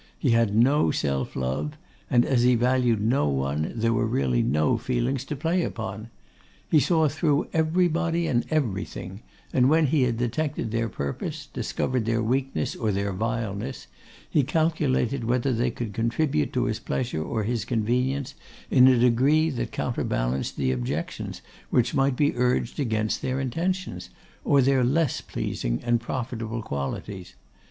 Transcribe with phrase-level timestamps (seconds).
[0.17, 1.77] He had no self love,
[2.09, 6.09] and as he valued no one, there were really no feelings to play upon.
[6.67, 9.21] He saw through everybody and everything;
[9.53, 13.85] and when he had detected their purpose, discovered their weakness or their vileness,
[14.27, 18.33] he calculated whether they could contribute to his pleasure or his convenience
[18.71, 24.09] in a degree that counterbalanced the objections which might be urged against their intentions,
[24.43, 27.35] or their less pleasing and profitable qualities.